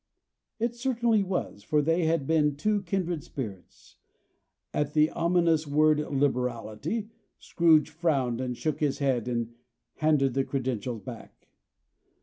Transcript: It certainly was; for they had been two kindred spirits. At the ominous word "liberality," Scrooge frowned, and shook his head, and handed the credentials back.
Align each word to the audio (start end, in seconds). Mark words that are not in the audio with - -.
It 0.57 0.73
certainly 0.73 1.21
was; 1.21 1.61
for 1.61 1.79
they 1.79 2.05
had 2.05 2.25
been 2.25 2.55
two 2.55 2.81
kindred 2.81 3.23
spirits. 3.23 3.97
At 4.73 4.95
the 4.95 5.11
ominous 5.11 5.67
word 5.67 5.99
"liberality," 5.99 7.11
Scrooge 7.37 7.91
frowned, 7.91 8.41
and 8.41 8.57
shook 8.57 8.79
his 8.79 8.97
head, 8.97 9.27
and 9.27 9.53
handed 9.97 10.33
the 10.33 10.43
credentials 10.43 11.03
back. 11.03 11.49